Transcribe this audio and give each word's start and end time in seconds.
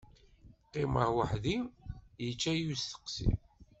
Qqimeɣ 0.65 1.09
weḥd-i, 1.15 1.57
yečča-yi 2.25 2.65
usteqsi. 2.73 3.27